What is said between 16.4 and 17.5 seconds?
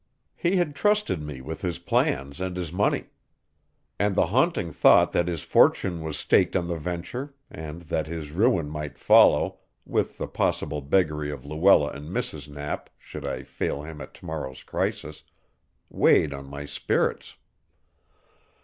my spirits.